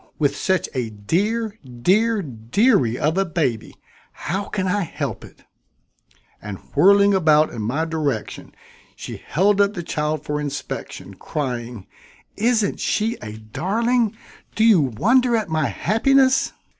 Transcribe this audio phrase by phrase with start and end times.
[0.17, 3.75] With such a dear, dear dearie of a baby,
[4.11, 5.43] how can I help it?"
[6.41, 8.55] And whirling about in my direction,
[8.95, 11.85] she held up the child for inspection, crying:
[12.35, 14.17] "Isn't she a darling!
[14.55, 16.51] Do you wonder at my happiness?"